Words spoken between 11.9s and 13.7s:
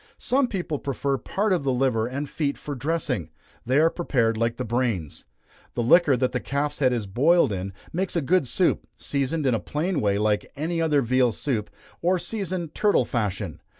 or seasoned turtle fashion.